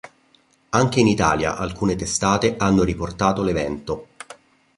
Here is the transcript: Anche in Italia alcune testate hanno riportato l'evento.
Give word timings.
Anche 0.69 0.99
in 0.99 1.05
Italia 1.05 1.57
alcune 1.57 1.95
testate 1.95 2.55
hanno 2.57 2.81
riportato 2.81 3.43
l'evento. 3.43 4.07